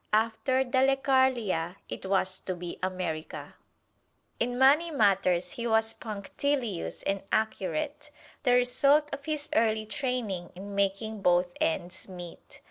[0.13, 3.53] After Dalecarlia it was to be America!
[4.39, 8.09] In money matters he was punctilious and accurate,
[8.41, 12.59] the result of his early training in making both ends meet.